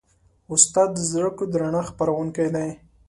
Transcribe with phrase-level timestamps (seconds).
[0.53, 2.69] استاد د زدهکړو د رڼا خپروونکی دی.